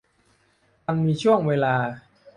[0.85, 1.73] มันมีช่วงเวลา